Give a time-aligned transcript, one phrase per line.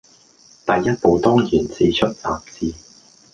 [0.65, 2.73] 第一步當然是出雜誌，